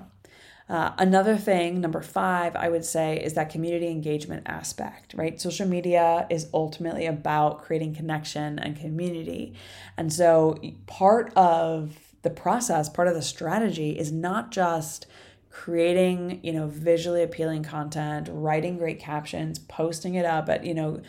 Uh, 0.67 0.93
another 0.97 1.37
thing 1.37 1.79
number 1.79 2.01
five 2.01 2.55
i 2.55 2.67
would 2.67 2.83
say 2.83 3.23
is 3.23 3.35
that 3.35 3.51
community 3.51 3.87
engagement 3.87 4.41
aspect 4.47 5.13
right? 5.13 5.39
Social 5.39 5.67
media 5.67 6.25
is 6.29 6.47
ultimately 6.53 7.05
about 7.05 7.61
creating 7.61 7.93
connection 7.93 8.57
and 8.59 8.75
community. 8.75 9.53
And 9.95 10.11
so 10.11 10.59
part 10.87 11.31
of 11.35 11.97
the 12.23 12.29
process 12.31 12.89
part 12.89 13.07
of 13.07 13.13
the 13.13 13.21
strategy 13.21 13.97
is 13.97 14.11
not 14.11 14.51
just 14.51 15.05
creating, 15.55 16.41
you 16.43 16.51
know, 16.51 16.67
visually 16.67 17.23
appealing 17.23 17.63
content, 17.63 18.27
writing 18.29 18.77
great 18.77 18.99
captions, 18.99 19.57
posting 19.57 20.15
it 20.15 20.25
up 20.25 20.49
at, 20.49 20.65
you 20.65 20.73
know, 20.73 21.01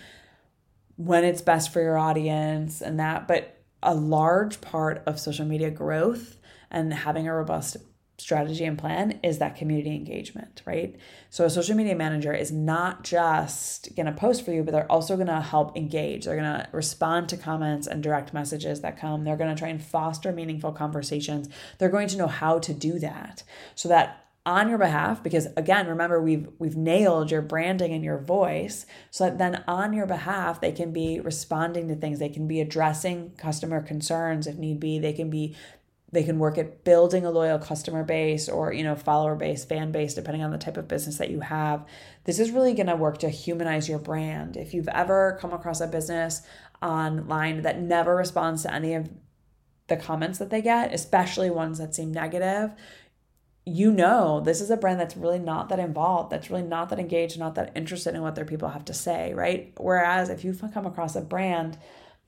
when 0.94 1.24
it's 1.24 1.42
best 1.42 1.72
for 1.72 1.82
your 1.82 1.98
audience 1.98 2.80
and 2.80 3.00
that. 3.00 3.26
But 3.26 3.58
a 3.82 3.92
large 3.92 4.60
part 4.60 5.02
of 5.04 5.18
social 5.18 5.44
media 5.44 5.72
growth 5.72 6.38
and 6.70 6.94
having 6.94 7.26
a 7.26 7.34
robust 7.34 7.76
strategy 8.18 8.64
and 8.64 8.78
plan 8.78 9.18
is 9.24 9.38
that 9.38 9.56
community 9.56 9.94
engagement, 9.94 10.62
right? 10.64 10.96
So 11.28 11.44
a 11.44 11.50
social 11.50 11.74
media 11.74 11.96
manager 11.96 12.32
is 12.32 12.52
not 12.52 13.02
just 13.02 13.94
going 13.96 14.06
to 14.06 14.12
post 14.12 14.44
for 14.44 14.52
you, 14.52 14.62
but 14.62 14.70
they're 14.70 14.90
also 14.90 15.16
going 15.16 15.26
to 15.26 15.40
help 15.40 15.76
engage. 15.76 16.24
They're 16.24 16.40
going 16.40 16.60
to 16.60 16.68
respond 16.70 17.28
to 17.30 17.36
comments 17.36 17.88
and 17.88 18.00
direct 18.00 18.32
messages 18.32 18.80
that 18.82 18.96
come. 18.96 19.24
They're 19.24 19.36
going 19.36 19.54
to 19.54 19.58
try 19.58 19.68
and 19.68 19.82
foster 19.82 20.30
meaningful 20.30 20.70
conversations. 20.70 21.48
They're 21.78 21.88
going 21.88 22.08
to 22.08 22.16
know 22.16 22.28
how 22.28 22.60
to 22.60 22.72
do 22.72 23.00
that 23.00 23.42
so 23.74 23.88
that 23.88 24.22
on 24.46 24.68
your 24.68 24.78
behalf 24.78 25.24
because 25.24 25.48
again 25.56 25.88
remember 25.88 26.22
we've 26.22 26.48
we've 26.60 26.76
nailed 26.76 27.32
your 27.32 27.42
branding 27.42 27.92
and 27.92 28.04
your 28.04 28.16
voice 28.16 28.86
so 29.10 29.24
that 29.24 29.38
then 29.38 29.64
on 29.66 29.92
your 29.92 30.06
behalf 30.06 30.60
they 30.60 30.70
can 30.70 30.92
be 30.92 31.18
responding 31.20 31.88
to 31.88 31.96
things. 31.96 32.20
They 32.20 32.28
can 32.28 32.46
be 32.46 32.60
addressing 32.60 33.32
customer 33.36 33.82
concerns 33.82 34.46
if 34.46 34.56
need 34.56 34.78
be. 34.78 35.00
They 35.00 35.12
can 35.12 35.30
be 35.30 35.56
they 36.12 36.22
can 36.22 36.38
work 36.38 36.56
at 36.56 36.84
building 36.84 37.26
a 37.26 37.30
loyal 37.30 37.58
customer 37.58 38.04
base 38.04 38.48
or 38.48 38.72
you 38.72 38.84
know 38.84 38.94
follower 38.94 39.34
base 39.34 39.64
fan 39.64 39.90
base 39.90 40.14
depending 40.14 40.44
on 40.44 40.52
the 40.52 40.58
type 40.58 40.76
of 40.76 40.86
business 40.86 41.18
that 41.18 41.30
you 41.30 41.40
have. 41.40 41.84
This 42.24 42.38
is 42.38 42.52
really 42.52 42.72
going 42.72 42.86
to 42.86 42.96
work 42.96 43.18
to 43.18 43.28
humanize 43.28 43.88
your 43.88 43.98
brand. 43.98 44.56
If 44.56 44.72
you've 44.72 44.88
ever 44.88 45.36
come 45.40 45.52
across 45.52 45.80
a 45.80 45.88
business 45.88 46.42
online 46.80 47.62
that 47.62 47.80
never 47.80 48.14
responds 48.14 48.62
to 48.62 48.72
any 48.72 48.94
of 48.94 49.10
the 49.88 49.96
comments 49.96 50.38
that 50.38 50.50
they 50.50 50.60
get 50.60 50.92
especially 50.92 51.48
ones 51.48 51.78
that 51.78 51.94
seem 51.94 52.12
negative 52.12 52.72
you 53.68 53.90
know 53.90 54.40
this 54.40 54.60
is 54.60 54.70
a 54.70 54.76
brand 54.76 55.00
that's 55.00 55.16
really 55.16 55.40
not 55.40 55.68
that 55.68 55.80
involved 55.80 56.30
that's 56.30 56.50
really 56.50 56.62
not 56.62 56.88
that 56.88 57.00
engaged 57.00 57.36
not 57.36 57.56
that 57.56 57.72
interested 57.74 58.14
in 58.14 58.22
what 58.22 58.36
their 58.36 58.44
people 58.44 58.68
have 58.68 58.84
to 58.84 58.94
say 58.94 59.34
right? 59.34 59.72
Whereas 59.76 60.28
if 60.30 60.44
you 60.44 60.54
come 60.72 60.86
across 60.86 61.16
a 61.16 61.20
brand 61.20 61.76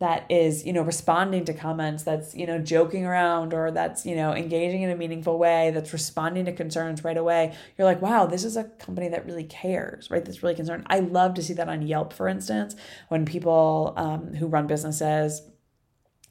that 0.01 0.25
is 0.29 0.67
you 0.67 0.73
know 0.73 0.83
responding 0.83 1.45
to 1.45 1.55
comments 1.55 2.03
that's 2.03 2.35
you 2.35 2.47
know 2.47 2.59
joking 2.59 3.05
around 3.05 3.55
or 3.55 3.71
that's 3.71 4.05
you 4.05 4.17
know 4.17 4.33
engaging 4.33 4.83
in 4.83 4.91
a 4.91 4.97
meaningful 4.97 5.39
way 5.39 5.71
that's 5.71 5.93
responding 5.93 6.45
to 6.45 6.53
concerns 6.53 7.05
right 7.05 7.17
away 7.17 7.55
you're 7.77 7.87
like 7.87 8.03
wow 8.03 8.27
this 8.27 8.45
is 8.45 8.57
a 8.57 8.65
company 8.65 9.09
that 9.09 9.25
really 9.25 9.45
cares 9.45 10.11
right? 10.11 10.25
That's 10.25 10.43
really 10.43 10.57
concerned. 10.57 10.85
I 10.89 10.99
love 11.01 11.35
to 11.35 11.43
see 11.43 11.55
that 11.55 11.69
on 11.69 11.83
yelp 11.83 12.13
for 12.13 12.27
instance 12.27 12.75
when 13.09 13.25
people 13.25 13.95
um, 13.97 14.35
who 14.35 14.49
run 14.49 14.67
businesses 14.67 15.43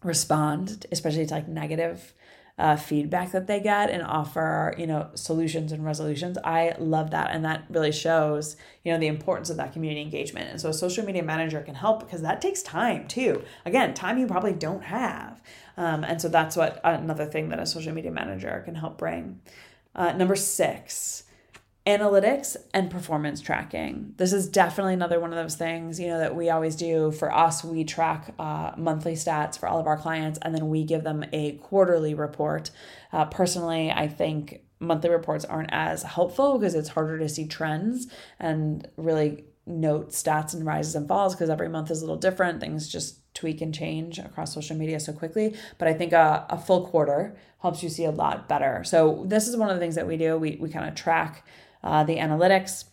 respond 0.04 0.86
especially 0.92 1.26
to 1.26 1.34
like 1.34 1.48
negative 1.48 2.14
uh, 2.58 2.76
feedback 2.76 3.32
that 3.32 3.46
they 3.46 3.60
get 3.60 3.90
and 3.90 4.02
offer 4.02 4.74
you 4.78 4.88
know 4.88 5.10
solutions 5.14 5.72
and 5.72 5.86
resolutions. 5.86 6.38
I 6.44 6.76
love 6.80 7.12
that. 7.12 7.30
And 7.32 7.46
that 7.46 7.66
really 7.70 7.92
shows 7.92 8.58
you 8.84 8.92
know 8.92 9.00
the 9.00 9.08
importance 9.08 9.50
of 9.50 9.58
that 9.58 9.74
community 9.74 10.02
engagement. 10.02 10.50
And 10.50 10.60
so 10.60 10.70
a 10.70 10.74
social 10.74 11.06
media 11.06 11.24
manager 11.24 11.62
can 11.62 11.76
help 11.76 12.00
because 12.00 12.22
that 12.22 12.42
takes 12.42 12.62
time 12.62 13.08
too. 13.08 13.44
Again 13.66 13.94
time 13.94 14.18
you 14.18 14.28
probably 14.28 14.54
don't 14.54 14.84
have. 14.84 15.42
Um, 15.78 16.04
and 16.04 16.20
so 16.20 16.30
that's 16.30 16.56
what 16.56 16.82
another 16.84 17.26
thing 17.26 17.50
that 17.50 17.60
a 17.60 17.66
social 17.66 17.94
media 17.94 18.12
manager 18.12 18.62
can 18.66 18.76
help 18.76 18.98
bring. 18.98 19.40
Uh, 19.96 20.14
number 20.14 20.36
six 20.36 21.24
analytics 21.88 22.58
and 22.74 22.92
performance 22.92 23.40
tracking. 23.40 24.14
This 24.18 24.34
is 24.34 24.50
definitely 24.50 24.94
another 24.94 25.22
one 25.22 25.32
of 25.32 25.38
those 25.42 25.56
things, 25.56 26.00
you 26.00 26.08
know, 26.08 26.20
that 26.20 26.36
we 26.36 26.50
always 26.50 26.76
do. 26.76 27.12
For 27.12 27.34
us, 27.34 27.64
we 27.64 27.86
track 27.86 28.36
uh, 28.38 28.74
monthly 28.76 29.14
stats 29.14 29.58
for 29.58 29.68
all 29.68 29.80
of 29.80 29.88
our 29.88 29.98
clients, 29.98 30.38
and 30.42 30.54
then 30.54 30.68
we 30.68 30.84
give 30.84 31.06
them 31.06 31.24
a 31.32 31.54
quarterly 31.54 32.14
report. 32.14 32.72
Uh, 33.14 33.24
personally, 33.26 33.90
I 33.90 34.10
think 34.10 34.64
monthly 34.82 35.10
reports 35.10 35.46
aren't 35.46 35.70
as 35.72 36.04
helpful 36.04 36.60
because 36.60 36.76
it's 36.76 36.90
harder 36.90 37.18
to 37.20 37.30
see 37.30 37.48
trends 37.48 38.08
and 38.38 38.86
really 38.98 39.46
note 39.66 40.10
stats 40.10 40.54
and 40.54 40.66
rises 40.66 40.96
and 40.96 41.08
falls 41.08 41.36
because 41.36 41.50
every 41.50 41.70
month 41.70 41.90
is 41.90 42.02
a 42.02 42.06
little 42.06 42.18
different. 42.18 42.60
Things 42.60 42.90
just 42.90 43.22
tweak 43.34 43.62
and 43.62 43.74
change 43.74 44.20
across 44.20 44.54
social 44.54 44.76
media 44.76 45.00
so 45.00 45.14
quickly. 45.14 45.56
But 45.78 45.88
I 45.88 45.94
think 45.94 46.12
a, 46.12 46.46
a 46.50 46.58
full 46.58 46.86
quarter 46.86 47.38
helps 47.62 47.82
you 47.82 47.90
see 47.90 48.04
a 48.04 48.12
lot 48.12 48.50
better. 48.50 48.84
So 48.84 49.24
this 49.26 49.48
is 49.48 49.56
one 49.56 49.70
of 49.70 49.76
the 49.76 49.80
things 49.80 49.96
that 49.96 50.08
we 50.08 50.18
do. 50.18 50.38
We, 50.38 50.58
we 50.60 50.70
kind 50.70 50.88
of 50.88 50.96
track 50.96 51.46
uh, 51.88 52.04
the 52.04 52.18
analytics. 52.18 52.86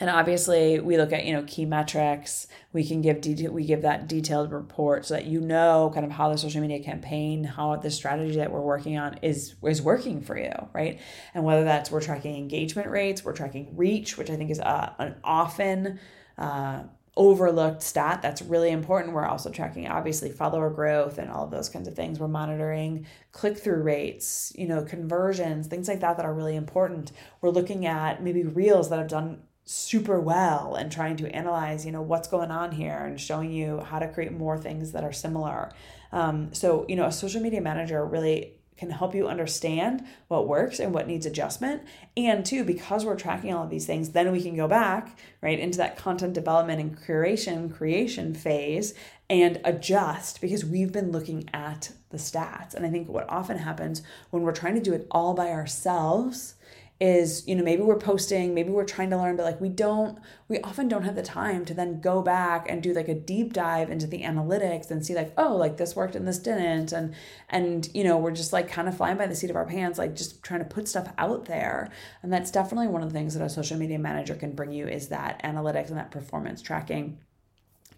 And 0.00 0.08
obviously 0.08 0.78
we 0.78 0.96
look 0.96 1.12
at 1.12 1.24
you 1.24 1.32
know 1.32 1.42
key 1.42 1.64
metrics. 1.64 2.46
We 2.72 2.86
can 2.86 3.02
give 3.02 3.20
detail 3.20 3.50
we 3.50 3.64
give 3.64 3.82
that 3.82 4.06
detailed 4.06 4.52
report 4.52 5.06
so 5.06 5.14
that 5.14 5.26
you 5.26 5.40
know 5.40 5.90
kind 5.92 6.06
of 6.06 6.12
how 6.12 6.30
the 6.30 6.38
social 6.38 6.60
media 6.60 6.78
campaign 6.78 7.42
how 7.42 7.74
the 7.76 7.90
strategy 7.90 8.36
that 8.36 8.52
we're 8.52 8.60
working 8.60 8.96
on 8.96 9.18
is 9.22 9.56
is 9.64 9.82
working 9.82 10.22
for 10.22 10.38
you 10.38 10.52
right? 10.72 11.00
And 11.34 11.42
whether 11.42 11.64
that's 11.64 11.90
we're 11.90 12.00
tracking 12.00 12.36
engagement 12.36 12.88
rates 12.88 13.24
we're 13.24 13.32
tracking 13.32 13.76
reach 13.76 14.16
which 14.16 14.30
i 14.30 14.36
think 14.36 14.52
is 14.52 14.60
uh, 14.60 14.92
an 14.98 15.16
often 15.24 15.98
uh, 16.38 16.84
overlooked 17.18 17.82
stat 17.82 18.22
that's 18.22 18.40
really 18.40 18.70
important. 18.70 19.12
We're 19.12 19.26
also 19.26 19.50
tracking 19.50 19.88
obviously 19.88 20.30
follower 20.30 20.70
growth 20.70 21.18
and 21.18 21.30
all 21.30 21.44
of 21.44 21.50
those 21.50 21.68
kinds 21.68 21.88
of 21.88 21.94
things. 21.94 22.20
We're 22.20 22.28
monitoring 22.28 23.06
click 23.32 23.58
through 23.58 23.82
rates, 23.82 24.52
you 24.56 24.68
know, 24.68 24.82
conversions, 24.82 25.66
things 25.66 25.88
like 25.88 26.00
that 26.00 26.16
that 26.16 26.24
are 26.24 26.32
really 26.32 26.56
important. 26.56 27.12
We're 27.40 27.50
looking 27.50 27.86
at 27.86 28.22
maybe 28.22 28.44
reels 28.44 28.88
that 28.88 29.00
have 29.00 29.08
done 29.08 29.42
super 29.64 30.18
well 30.18 30.76
and 30.76 30.90
trying 30.90 31.16
to 31.16 31.28
analyze, 31.34 31.84
you 31.84 31.92
know, 31.92 32.00
what's 32.00 32.28
going 32.28 32.50
on 32.52 32.70
here 32.72 33.04
and 33.04 33.20
showing 33.20 33.52
you 33.52 33.80
how 33.80 33.98
to 33.98 34.08
create 34.08 34.32
more 34.32 34.56
things 34.56 34.92
that 34.92 35.04
are 35.04 35.12
similar. 35.12 35.72
Um, 36.12 36.54
so, 36.54 36.86
you 36.88 36.96
know, 36.96 37.04
a 37.04 37.12
social 37.12 37.42
media 37.42 37.60
manager 37.60 38.02
really 38.06 38.57
can 38.78 38.90
help 38.90 39.14
you 39.14 39.28
understand 39.28 40.04
what 40.28 40.48
works 40.48 40.78
and 40.78 40.94
what 40.94 41.06
needs 41.06 41.26
adjustment. 41.26 41.82
And 42.16 42.46
two, 42.46 42.64
because 42.64 43.04
we're 43.04 43.16
tracking 43.16 43.52
all 43.52 43.64
of 43.64 43.70
these 43.70 43.86
things, 43.86 44.10
then 44.10 44.32
we 44.32 44.40
can 44.40 44.56
go 44.56 44.68
back, 44.68 45.18
right, 45.42 45.58
into 45.58 45.78
that 45.78 45.96
content 45.96 46.32
development 46.32 46.80
and 46.80 46.98
curation, 46.98 47.74
creation 47.74 48.34
phase 48.34 48.94
and 49.30 49.60
adjust 49.64 50.40
because 50.40 50.64
we've 50.64 50.92
been 50.92 51.12
looking 51.12 51.48
at 51.52 51.92
the 52.10 52.16
stats. 52.16 52.74
And 52.74 52.86
I 52.86 52.90
think 52.90 53.08
what 53.08 53.28
often 53.28 53.58
happens 53.58 54.02
when 54.30 54.42
we're 54.42 54.52
trying 54.52 54.74
to 54.76 54.80
do 54.80 54.94
it 54.94 55.06
all 55.10 55.34
by 55.34 55.50
ourselves 55.50 56.54
is 57.00 57.46
you 57.46 57.54
know 57.54 57.62
maybe 57.62 57.82
we're 57.82 57.96
posting 57.96 58.54
maybe 58.54 58.70
we're 58.70 58.84
trying 58.84 59.08
to 59.08 59.16
learn 59.16 59.36
but 59.36 59.44
like 59.44 59.60
we 59.60 59.68
don't 59.68 60.18
we 60.48 60.60
often 60.62 60.88
don't 60.88 61.04
have 61.04 61.14
the 61.14 61.22
time 61.22 61.64
to 61.64 61.72
then 61.74 62.00
go 62.00 62.22
back 62.22 62.68
and 62.68 62.82
do 62.82 62.92
like 62.92 63.08
a 63.08 63.14
deep 63.14 63.52
dive 63.52 63.90
into 63.90 64.06
the 64.06 64.22
analytics 64.22 64.90
and 64.90 65.04
see 65.04 65.14
like 65.14 65.32
oh 65.36 65.54
like 65.54 65.76
this 65.76 65.94
worked 65.94 66.16
and 66.16 66.26
this 66.26 66.38
didn't. 66.38 66.92
And 66.92 67.14
and 67.48 67.88
you 67.94 68.04
know 68.04 68.16
we're 68.18 68.32
just 68.32 68.52
like 68.52 68.68
kind 68.68 68.88
of 68.88 68.96
flying 68.96 69.16
by 69.16 69.26
the 69.26 69.34
seat 69.34 69.50
of 69.50 69.56
our 69.56 69.66
pants 69.66 69.98
like 69.98 70.16
just 70.16 70.42
trying 70.42 70.60
to 70.60 70.66
put 70.66 70.88
stuff 70.88 71.12
out 71.18 71.44
there. 71.46 71.90
And 72.22 72.32
that's 72.32 72.50
definitely 72.50 72.88
one 72.88 73.02
of 73.02 73.12
the 73.12 73.18
things 73.18 73.34
that 73.34 73.44
a 73.44 73.48
social 73.48 73.78
media 73.78 73.98
manager 73.98 74.34
can 74.34 74.52
bring 74.52 74.72
you 74.72 74.88
is 74.88 75.08
that 75.08 75.42
analytics 75.42 75.88
and 75.88 75.98
that 75.98 76.10
performance 76.10 76.62
tracking 76.62 77.18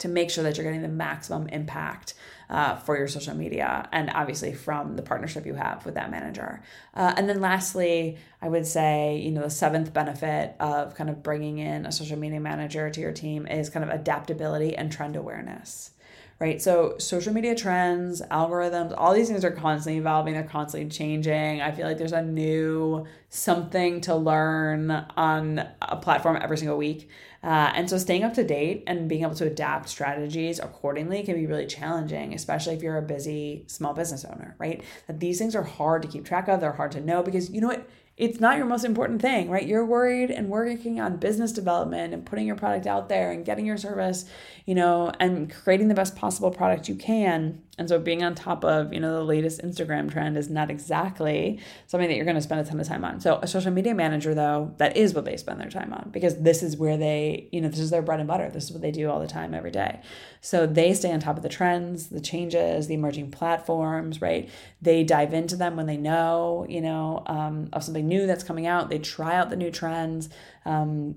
to 0.01 0.09
make 0.09 0.31
sure 0.31 0.45
that 0.45 0.57
you're 0.57 0.65
getting 0.65 0.83
the 0.83 0.89
maximum 0.89 1.49
impact 1.49 2.15
uh, 2.49 2.77
for 2.77 2.99
your 2.99 3.07
social 3.07 3.35
media 3.35 3.89
and 3.93 4.11
obviously 4.11 4.53
from 4.53 4.97
the 4.97 5.03
partnership 5.03 5.47
you 5.47 5.55
have 5.55 5.85
with 5.87 5.95
that 5.95 6.11
manager. 6.11 6.63
Uh, 6.95 7.15
and 7.17 7.29
then 7.29 7.41
lastly, 7.41 8.19
I 8.43 8.49
would 8.49 8.67
say, 8.67 9.19
you 9.19 9.31
know, 9.31 9.43
the 9.43 9.51
seventh 9.51 9.93
benefit 9.93 10.57
of 10.59 10.95
kind 10.95 11.09
of 11.09 11.23
bringing 11.23 11.59
in 11.59 11.87
a 11.87 11.93
social 11.93 12.19
media 12.19 12.41
manager 12.41 12.91
to 12.91 13.01
your 13.01 13.13
team 13.13 13.47
is 13.47 13.71
kind 13.71 13.89
of 13.89 13.91
adaptability 13.91 14.77
and 14.77 14.91
trend 14.91 15.17
awareness 15.17 15.93
right? 16.41 16.61
So 16.61 16.95
social 16.97 17.35
media 17.35 17.55
trends, 17.55 18.23
algorithms, 18.23 18.95
all 18.97 19.13
these 19.13 19.29
things 19.29 19.45
are 19.45 19.51
constantly 19.51 19.99
evolving, 19.99 20.33
they're 20.33 20.43
constantly 20.43 20.89
changing. 20.89 21.61
I 21.61 21.71
feel 21.71 21.87
like 21.87 21.99
there's 21.99 22.13
a 22.13 22.23
new 22.23 23.07
something 23.29 24.01
to 24.03 24.15
learn 24.17 24.91
on 24.91 25.69
a 25.83 25.97
platform 25.97 26.39
every 26.41 26.57
single 26.57 26.79
week. 26.79 27.11
Uh, 27.43 27.73
and 27.75 27.89
so 27.89 27.99
staying 27.99 28.25
up 28.25 28.35
to 28.35 28.45
date 28.45 28.85
and 28.87 29.09
being 29.09 29.23
able 29.23 29.35
to 29.35 29.47
adapt 29.47 29.89
strategies 29.89 30.59
accordingly 30.59 31.23
can 31.23 31.35
be 31.35 31.47
really 31.47 31.67
challenging, 31.67 32.33
especially 32.33 32.75
if 32.75 32.83
you're 32.83 32.99
a 32.99 33.03
busy 33.03 33.65
small 33.67 33.93
business 33.93 34.25
owner, 34.25 34.57
right? 34.59 34.83
That 35.09 35.21
these 35.21 35.39
things 35.39 35.55
are 35.55 35.63
hard 35.63 36.03
to 36.03 36.09
keep 36.09 36.25
track 36.25 36.49
of, 36.49 36.61
they're 36.61 36.73
hard 36.73 36.93
to 36.93 37.01
know 37.01 37.23
because 37.23 37.51
you 37.51 37.61
know 37.61 37.69
what? 37.69 37.87
It's 38.21 38.39
not 38.39 38.59
your 38.59 38.67
most 38.67 38.85
important 38.85 39.23
thing, 39.23 39.49
right? 39.49 39.67
You're 39.67 39.87
worried 39.87 40.31
and 40.31 40.51
working 40.51 41.01
on 41.01 41.17
business 41.17 41.53
development 41.53 42.13
and 42.13 42.27
putting 42.27 42.47
your 42.47 42.55
product 42.55 42.87
out 42.87 43.09
there 43.09 43.33
and 43.33 43.47
getting 43.47 43.65
your 43.65 43.79
service, 43.79 44.27
you 44.67 44.75
know, 44.75 45.11
and 45.19 45.51
creating 45.51 45.89
the 45.89 45.95
best 45.95 46.15
possible 46.17 46.51
product 46.51 46.87
you 46.87 46.97
can. 46.97 47.63
And 47.79 47.89
so 47.89 47.99
being 47.99 48.23
on 48.23 48.35
top 48.35 48.63
of, 48.63 48.93
you 48.93 49.01
know, 49.01 49.15
the 49.15 49.25
latest 49.25 49.63
Instagram 49.63 50.13
trend 50.13 50.37
is 50.37 50.51
not 50.51 50.71
exactly 50.71 51.61
something 51.87 52.11
that 52.11 52.17
you're 52.17 52.27
going 52.27 52.37
to 52.37 52.43
spend 52.43 52.61
a 52.61 52.65
ton 52.65 52.79
of 52.79 52.87
time 52.87 53.07
on. 53.07 53.21
So 53.21 53.39
a 53.41 53.47
social 53.47 53.71
media 53.71 53.95
manager 53.95 54.35
though, 54.35 54.75
that 54.77 54.99
is 54.99 55.15
what 55.15 55.25
they 55.25 55.39
spend 55.39 55.59
their 55.59 55.71
time 55.71 55.95
on 55.95 56.11
because 56.11 56.37
this 56.43 56.63
is 56.63 56.77
where 56.77 56.99
they, 56.99 57.49
you 57.53 57.63
know, 57.63 57.71
this 57.71 57.79
is 57.79 57.89
their 57.89 58.03
bread 58.03 58.21
and 58.21 58.29
butter. 58.29 58.51
This 58.51 58.65
is 58.65 58.73
what 58.73 58.83
they 58.83 58.91
do 58.91 59.09
all 59.09 59.19
the 59.19 59.27
time 59.27 59.55
every 59.55 59.71
day. 59.71 60.01
So 60.43 60.67
they 60.67 60.93
stay 60.93 61.11
on 61.11 61.21
top 61.21 61.39
of 61.39 61.43
the 61.43 61.49
trends, 61.49 62.09
the 62.09 62.21
changes, 62.21 62.87
the 62.87 62.95
emerging 62.95 63.31
platforms, 63.31 64.21
right? 64.21 64.51
They 64.83 65.03
dive 65.03 65.33
into 65.33 65.57
them 65.57 65.77
when 65.77 65.87
they 65.87 65.97
know, 65.97 66.67
you 66.69 66.83
know, 66.83 67.23
um, 67.27 67.71
of 67.73 67.83
something 67.83 68.10
new 68.11 68.27
that's 68.27 68.45
coming 68.45 68.67
out. 68.67 68.91
They 68.91 68.99
try 68.99 69.37
out 69.37 69.49
the 69.49 69.57
new 69.57 69.71
trends. 69.71 70.29
Um, 70.65 71.17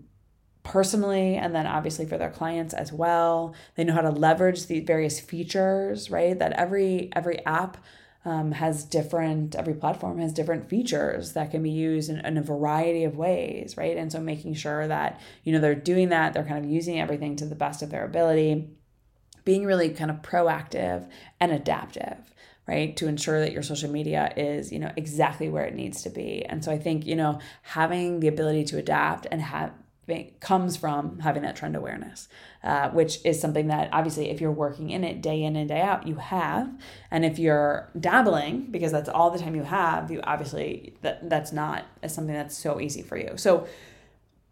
personally 0.64 1.36
and 1.36 1.54
then 1.54 1.68
obviously 1.68 2.06
for 2.06 2.18
their 2.18 2.30
clients 2.30 2.74
as 2.74 2.92
well 2.92 3.54
they 3.76 3.84
know 3.84 3.94
how 3.94 4.02
to 4.02 4.10
leverage 4.10 4.68
the 4.68 4.80
various 4.80 5.20
features 5.20 6.10
right 6.10 6.40
that 6.40 6.54
every 6.54 7.10
every 7.14 7.46
app 7.46 7.78
um, 8.26 8.54
has 8.54 8.86
different 8.86 9.56
every 9.56 9.74
platform 9.74 10.20
has 10.20 10.32
different 10.32 10.70
features 10.70 11.34
that 11.34 11.52
can 11.52 11.62
be 11.62 11.70
used 11.70 12.10
in, 12.10 12.26
in, 12.26 12.38
a 12.38 12.42
variety 12.42 13.04
of 13.04 13.18
ways 13.18 13.76
right 13.76 13.98
and 13.98 14.10
so 14.10 14.22
making 14.22 14.54
sure 14.54 14.88
that 14.88 15.20
you 15.44 15.52
know 15.52 15.60
they're 15.60 15.76
doing 15.76 16.08
that 16.10 16.34
they're 16.34 16.46
kind 16.46 16.64
of 16.64 16.72
using 16.72 16.98
everything 16.98 17.36
to 17.36 17.46
the 17.46 17.56
best 17.56 17.82
of 17.82 17.90
their 17.90 18.06
ability 18.06 18.70
being 19.44 19.66
really 19.66 19.90
kind 19.90 20.10
of 20.10 20.22
proactive 20.22 21.10
and 21.42 21.52
adaptive 21.52 22.33
right 22.67 22.96
to 22.98 23.08
ensure 23.08 23.39
that 23.39 23.51
your 23.51 23.63
social 23.63 23.89
media 23.89 24.34
is 24.38 24.72
you 24.72 24.79
know 24.79 24.91
exactly 24.96 25.50
where 25.50 25.65
it 25.65 25.75
needs 25.75 26.01
to 26.01 26.10
be 26.10 26.46
and 26.46 26.63
so 26.63 26.72
i 26.72 26.77
think 26.77 27.05
you 27.05 27.15
know 27.15 27.39
having 27.62 28.20
the 28.20 28.27
ability 28.27 28.63
to 28.63 28.77
adapt 28.77 29.27
and 29.32 29.41
have 29.41 29.72
comes 30.41 30.75
from 30.75 31.20
having 31.20 31.43
that 31.43 31.55
trend 31.55 31.75
awareness, 31.75 32.27
uh, 32.63 32.89
which 32.89 33.20
is 33.24 33.39
something 33.39 33.67
that 33.67 33.89
obviously, 33.93 34.29
if 34.29 34.41
you're 34.41 34.51
working 34.51 34.89
in 34.89 35.03
it 35.03 35.22
day 35.22 35.43
in 35.43 35.55
and 35.55 35.70
day 35.70 35.82
out, 35.82 36.05
you 36.08 36.15
have. 36.15 36.70
And 37.10 37.24
if 37.24 37.39
you're 37.39 37.89
dabbling, 38.00 38.67
because 38.70 38.91
that's 38.91 39.10
all 39.10 39.32
the 39.32 39.39
time 39.39 39.55
you 39.55 39.63
have, 39.63 40.12
you 40.12 40.20
obviously 40.24 40.96
that 41.01 41.29
that's 41.29 41.51
not 41.51 41.86
something 42.08 42.36
that's 42.36 42.58
so 42.58 42.79
easy 42.79 43.01
for 43.01 43.17
you. 43.17 43.34
So 43.38 43.67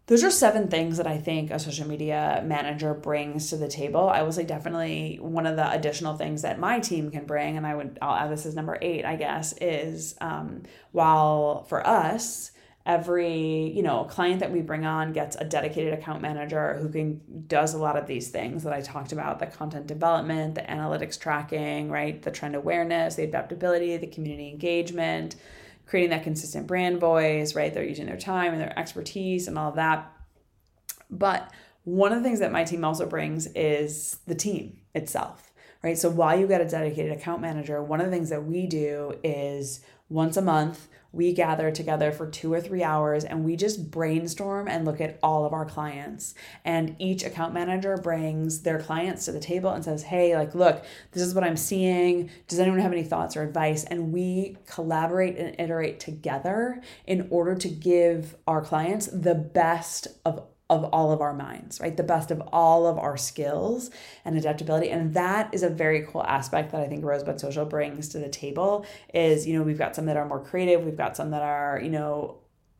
those 0.06 0.24
are 0.24 0.30
seven 0.30 0.68
things 0.68 0.96
that 0.96 1.06
I 1.06 1.18
think 1.18 1.50
a 1.50 1.58
social 1.58 1.86
media 1.86 2.42
manager 2.44 2.92
brings 2.92 3.50
to 3.50 3.56
the 3.56 3.68
table. 3.68 4.08
I 4.08 4.22
will 4.22 4.32
say 4.32 4.44
definitely 4.44 5.18
one 5.20 5.46
of 5.46 5.56
the 5.56 5.70
additional 5.70 6.16
things 6.16 6.42
that 6.42 6.58
my 6.58 6.80
team 6.80 7.10
can 7.10 7.24
bring, 7.24 7.56
and 7.56 7.66
I 7.66 7.74
would 7.74 7.98
I'll 8.02 8.16
add 8.16 8.30
this 8.30 8.44
as 8.44 8.54
number 8.56 8.78
eight, 8.82 9.04
I 9.04 9.16
guess, 9.16 9.54
is 9.60 10.16
um, 10.20 10.64
while 10.90 11.64
for 11.64 11.86
us 11.86 12.50
every 12.84 13.70
you 13.70 13.82
know 13.82 14.04
client 14.04 14.40
that 14.40 14.50
we 14.50 14.60
bring 14.60 14.84
on 14.84 15.12
gets 15.12 15.36
a 15.36 15.44
dedicated 15.44 15.92
account 15.94 16.20
manager 16.20 16.76
who 16.78 16.88
can 16.88 17.20
does 17.46 17.74
a 17.74 17.78
lot 17.78 17.96
of 17.96 18.08
these 18.08 18.30
things 18.30 18.64
that 18.64 18.72
i 18.72 18.80
talked 18.80 19.12
about 19.12 19.38
the 19.38 19.46
content 19.46 19.86
development 19.86 20.56
the 20.56 20.62
analytics 20.62 21.18
tracking 21.18 21.88
right 21.90 22.22
the 22.22 22.30
trend 22.30 22.56
awareness 22.56 23.14
the 23.14 23.22
adaptability 23.22 23.96
the 23.96 24.06
community 24.08 24.48
engagement 24.48 25.36
creating 25.92 26.08
that 26.08 26.22
consistent 26.22 26.66
brand 26.66 26.98
voice 26.98 27.54
right? 27.54 27.74
They're 27.74 27.84
using 27.84 28.06
their 28.06 28.16
time 28.16 28.52
and 28.52 28.60
their 28.62 28.78
expertise 28.78 29.46
and 29.46 29.58
all 29.58 29.68
of 29.68 29.74
that. 29.74 30.10
But 31.10 31.52
one 31.84 32.12
of 32.12 32.18
the 32.18 32.24
things 32.24 32.38
that 32.38 32.50
my 32.50 32.64
team 32.64 32.82
also 32.82 33.04
brings 33.04 33.46
is 33.48 34.18
the 34.26 34.34
team 34.34 34.78
itself 34.94 35.52
right? 35.82 35.98
So 35.98 36.08
while 36.08 36.40
you 36.40 36.48
get 36.48 36.62
a 36.62 36.64
dedicated 36.64 37.12
account 37.12 37.42
manager 37.42 37.82
one 37.82 38.00
of 38.00 38.06
the 38.06 38.12
things 38.12 38.30
that 38.30 38.42
we 38.42 38.66
do 38.66 39.18
is 39.22 39.80
once 40.08 40.38
a 40.38 40.42
month 40.42 40.88
we 41.12 41.32
gather 41.32 41.70
together 41.70 42.10
for 42.10 42.26
two 42.26 42.52
or 42.52 42.60
three 42.60 42.82
hours 42.82 43.24
and 43.24 43.44
we 43.44 43.56
just 43.56 43.90
brainstorm 43.90 44.68
and 44.68 44.84
look 44.84 45.00
at 45.00 45.18
all 45.22 45.44
of 45.44 45.52
our 45.52 45.64
clients. 45.64 46.34
And 46.64 46.96
each 46.98 47.22
account 47.24 47.52
manager 47.52 47.96
brings 47.96 48.62
their 48.62 48.80
clients 48.80 49.26
to 49.26 49.32
the 49.32 49.40
table 49.40 49.70
and 49.70 49.84
says, 49.84 50.04
Hey, 50.04 50.36
like, 50.36 50.54
look, 50.54 50.84
this 51.12 51.22
is 51.22 51.34
what 51.34 51.44
I'm 51.44 51.56
seeing. 51.56 52.30
Does 52.48 52.58
anyone 52.58 52.80
have 52.80 52.92
any 52.92 53.04
thoughts 53.04 53.36
or 53.36 53.42
advice? 53.42 53.84
And 53.84 54.12
we 54.12 54.56
collaborate 54.66 55.36
and 55.36 55.54
iterate 55.58 56.00
together 56.00 56.82
in 57.06 57.28
order 57.30 57.54
to 57.54 57.68
give 57.68 58.36
our 58.46 58.62
clients 58.62 59.06
the 59.06 59.34
best 59.34 60.08
of 60.24 60.46
of 60.72 60.84
all 60.92 61.12
of 61.12 61.20
our 61.20 61.34
minds, 61.34 61.80
right? 61.80 61.96
The 61.96 62.02
best 62.02 62.30
of 62.30 62.40
all 62.52 62.86
of 62.86 62.98
our 62.98 63.16
skills 63.16 63.90
and 64.24 64.36
adaptability. 64.38 64.88
And 64.90 65.12
that 65.14 65.52
is 65.52 65.62
a 65.62 65.68
very 65.68 66.06
cool 66.10 66.24
aspect 66.24 66.72
that 66.72 66.80
I 66.80 66.88
think 66.88 67.04
Rosebud 67.04 67.38
Social 67.38 67.64
brings 67.66 68.08
to 68.10 68.18
the 68.18 68.28
table 68.28 68.86
is, 69.12 69.46
you 69.46 69.56
know, 69.56 69.62
we've 69.62 69.78
got 69.78 69.94
some 69.94 70.06
that 70.06 70.16
are 70.16 70.26
more 70.26 70.40
creative, 70.40 70.84
we've 70.84 70.96
got 70.96 71.16
some 71.16 71.30
that 71.30 71.42
are, 71.42 71.80
you 71.82 71.90
know, 71.90 72.38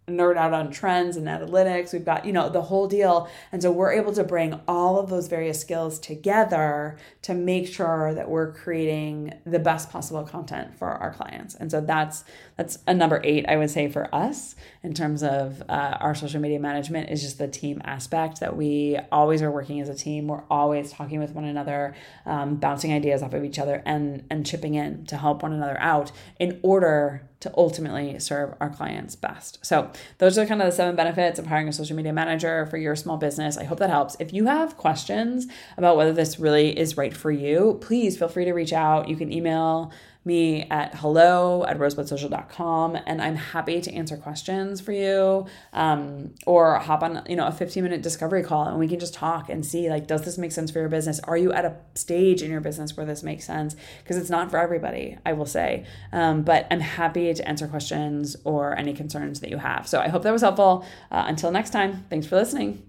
nerd 0.09 0.37
out 0.37 0.53
on 0.53 0.71
trends 0.71 1.17
and 1.17 1.29
analytics. 1.29 1.93
We've 1.93 2.05
got, 2.05 2.27
you 2.27 2.33
know, 2.33 2.49
the 2.49 2.63
whole 2.63 2.89
deal. 2.89 3.29
And 3.53 3.63
so 3.63 3.71
we're 3.71 3.93
able 3.93 4.13
to 4.15 4.25
bring 4.25 4.61
all 4.67 4.99
of 4.99 5.09
those 5.09 5.29
various 5.29 5.61
skills 5.61 6.01
together 6.01 6.99
to 7.23 7.35
make 7.35 7.69
sure 7.69 8.13
that 8.15 8.29
we're 8.29 8.53
creating 8.53 9.35
the 9.47 9.61
best 9.61 9.91
possible 9.91 10.25
content 10.25 10.75
for 10.77 10.89
our 10.89 11.13
clients. 11.13 11.55
And 11.55 11.71
so 11.71 11.81
that's 11.81 12.25
that's 12.57 12.79
a 12.87 12.95
number 12.95 13.21
8 13.23 13.47
I 13.49 13.57
would 13.57 13.71
say 13.71 13.89
for 13.89 14.13
us 14.15 14.57
in 14.83 14.93
terms 14.93 15.23
of 15.23 15.63
uh, 15.69 15.97
our 16.01 16.15
social 16.17 16.41
media 16.41 16.59
management 16.59 17.09
is 17.09 17.23
just 17.23 17.39
the 17.39 17.49
team 17.49 17.81
aspect 17.85 18.41
that 18.41 18.57
we 18.57 18.99
always 19.13 19.41
are 19.41 19.51
working 19.51 19.81
as 19.81 19.89
a 19.89 19.95
team. 19.95 20.27
We're 20.27 20.45
always 20.51 20.93
talking 20.93 21.21
with 21.21 21.31
one 21.31 21.45
another, 21.45 21.95
um, 22.27 22.57
bouncing 22.57 22.93
ideas 22.93 23.23
off 23.23 23.35
of 23.35 23.45
each 23.45 23.61
other 23.61 23.83
and 23.87 24.25
and 24.31 24.45
chipping 24.45 24.75
in 24.75 25.07
to 25.07 25.17
help 25.17 25.45
one 25.45 25.53
another 25.53 25.79
out 25.79 26.11
in 26.41 26.59
order 26.65 27.29
to 27.43 27.53
ultimately 27.57 28.19
serve 28.21 28.55
our 28.61 28.71
clients 28.71 29.17
best. 29.17 29.59
So, 29.67 29.91
those 30.19 30.39
are 30.39 30.47
kind 30.47 30.63
of 30.63 30.67
the 30.67 30.73
seven 30.73 30.95
benefits 30.95 31.41
of 31.41 31.47
hiring 31.47 31.69
a 31.69 31.73
social 31.73 31.97
media 31.97 32.13
manager 32.13 32.67
for 32.67 32.77
your 32.77 32.95
small 32.95 33.17
business. 33.17 33.59
I 33.59 33.65
hope 33.65 33.81
that 33.81 33.91
helps. 33.91 34.17
If 34.21 34.33
you 34.33 34.47
have 34.47 34.77
questions 34.77 35.49
about 35.77 35.97
whether 35.97 36.13
this 36.13 36.39
really 36.39 36.79
is 36.79 36.97
right 36.97 37.15
for 37.15 37.33
you, 37.33 37.79
please 37.81 38.17
feel 38.17 38.29
free 38.29 38.45
to 38.45 38.53
reach 38.53 38.73
out. 38.73 39.09
You 39.09 39.17
can 39.17 39.33
email 39.33 39.93
me 40.25 40.63
at 40.71 40.95
hello 40.95 41.65
at 41.65 41.79
rosebudsocial.com 41.79 42.97
and 43.07 43.21
I'm 43.21 43.35
happy 43.35 43.81
to 43.81 43.93
answer 43.93 44.17
questions 44.17 44.81
for 44.81 44.93
you 44.93 45.47
um, 45.73 46.35
or 46.47 46.79
hop 46.79 47.03
on, 47.03 47.23
you 47.29 47.37
know, 47.37 47.47
a 47.47 47.53
15 47.53 47.83
minute 47.83 48.03
discovery 48.03 48.43
call 48.43 48.67
and 48.69 48.79
we 48.79 48.87
can 48.87 49.01
just 49.01 49.15
talk 49.15 49.49
and 49.49 49.65
see 49.67 49.91
like, 49.91 50.07
does 50.07 50.23
this 50.23 50.39
make 50.39 50.53
sense 50.53 50.71
for 50.71 50.79
your 50.79 50.89
business? 50.89 51.19
Are 51.21 51.37
you 51.37 51.53
at 51.53 51.65
a 51.65 51.77
stage 51.95 52.43
in 52.43 52.51
your 52.51 52.61
business 52.61 52.97
where 52.97 53.07
this 53.07 53.23
makes 53.23 53.45
sense? 53.45 53.75
Because 54.03 54.17
it's 54.17 54.31
not 54.31 54.51
for 54.51 54.59
everybody, 54.59 55.19
I 55.27 55.33
will 55.33 55.47
say. 55.47 55.85
Um, 56.13 56.43
but 56.43 56.67
I'm 56.71 56.81
happy 56.81 57.33
to 57.35 57.49
answer 57.49 57.67
questions 57.67 58.37
or 58.45 58.77
any 58.79 58.93
concerns 58.95 59.41
that 59.41 59.51
you 59.51 59.59
have. 59.59 59.89
So 59.89 60.01
I 60.01 60.09
hope 60.09 60.23
that 60.23 60.33
was 60.33 60.43
helpful. 60.43 60.85
Uh, 61.11 61.25
until 61.27 61.51
next 61.51 61.71
time, 61.71 62.05
thanks 62.11 62.27
for 62.27 62.37
listening. 62.37 62.83